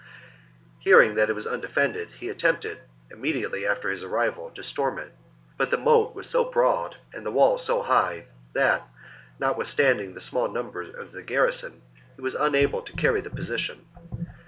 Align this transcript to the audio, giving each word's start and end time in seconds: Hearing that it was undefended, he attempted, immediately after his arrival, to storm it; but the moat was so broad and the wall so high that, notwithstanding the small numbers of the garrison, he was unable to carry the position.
Hearing 0.79 1.13
that 1.13 1.29
it 1.29 1.33
was 1.35 1.45
undefended, 1.45 2.07
he 2.19 2.27
attempted, 2.29 2.79
immediately 3.11 3.67
after 3.67 3.91
his 3.91 4.01
arrival, 4.01 4.49
to 4.55 4.63
storm 4.63 4.97
it; 4.97 5.13
but 5.59 5.69
the 5.69 5.77
moat 5.77 6.15
was 6.15 6.25
so 6.27 6.43
broad 6.49 6.95
and 7.13 7.23
the 7.23 7.29
wall 7.29 7.59
so 7.59 7.83
high 7.83 8.25
that, 8.53 8.81
notwithstanding 9.37 10.15
the 10.15 10.19
small 10.21 10.49
numbers 10.49 10.91
of 10.95 11.11
the 11.11 11.21
garrison, 11.21 11.83
he 12.15 12.21
was 12.23 12.33
unable 12.33 12.81
to 12.81 12.93
carry 12.97 13.21
the 13.21 13.29
position. 13.29 13.85